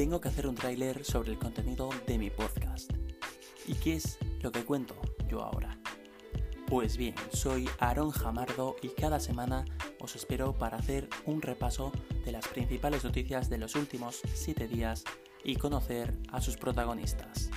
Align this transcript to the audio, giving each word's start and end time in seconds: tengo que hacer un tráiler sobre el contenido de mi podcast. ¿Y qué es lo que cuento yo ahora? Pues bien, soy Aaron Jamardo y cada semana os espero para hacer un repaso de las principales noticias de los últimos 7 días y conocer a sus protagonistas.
tengo 0.00 0.18
que 0.18 0.28
hacer 0.28 0.46
un 0.46 0.54
tráiler 0.54 1.04
sobre 1.04 1.32
el 1.32 1.38
contenido 1.38 1.90
de 2.06 2.16
mi 2.16 2.30
podcast. 2.30 2.90
¿Y 3.66 3.74
qué 3.74 3.96
es 3.96 4.16
lo 4.40 4.50
que 4.50 4.64
cuento 4.64 4.94
yo 5.28 5.42
ahora? 5.42 5.78
Pues 6.66 6.96
bien, 6.96 7.14
soy 7.34 7.68
Aaron 7.80 8.10
Jamardo 8.10 8.76
y 8.80 8.88
cada 8.88 9.20
semana 9.20 9.66
os 10.00 10.16
espero 10.16 10.56
para 10.56 10.78
hacer 10.78 11.06
un 11.26 11.42
repaso 11.42 11.92
de 12.24 12.32
las 12.32 12.48
principales 12.48 13.04
noticias 13.04 13.50
de 13.50 13.58
los 13.58 13.74
últimos 13.74 14.22
7 14.32 14.68
días 14.68 15.04
y 15.44 15.56
conocer 15.56 16.16
a 16.32 16.40
sus 16.40 16.56
protagonistas. 16.56 17.50